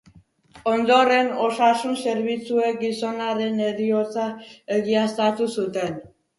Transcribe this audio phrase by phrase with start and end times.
[0.69, 4.27] Ondoren, osasun zerbitzuek gizonaren heriotza
[4.81, 5.97] egiaztatu zuten.